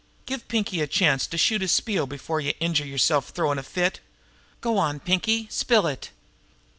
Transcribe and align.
"Give 0.25 0.47
Pinkie 0.47 0.81
a 0.81 0.87
chance 0.87 1.27
to 1.27 1.37
shoot 1.37 1.61
his 1.61 1.71
spiel 1.71 2.07
before 2.07 2.41
youse 2.41 2.55
injure 2.59 2.87
yerself 2.87 3.29
throwin' 3.29 3.59
a 3.59 3.61
fit! 3.63 3.99
Go 4.59 4.79
on, 4.79 4.99
Pinkie, 4.99 5.45
spill 5.51 5.85
it." 5.85 6.09